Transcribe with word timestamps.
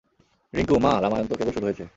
রিংকু, 0.53 0.75
মা, 0.79 0.91
রামায়ণ 1.01 1.27
তো 1.27 1.35
কেবল 1.35 1.51
শুরু 1.51 1.65
হয়েছে। 1.65 1.85